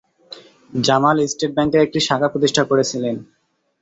[0.79, 3.15] Jamal state ব্যাংকের একটি শাখা প্রতিষ্ঠা করেছিলেন।